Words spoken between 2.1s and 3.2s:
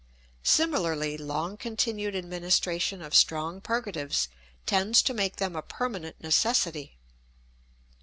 administration of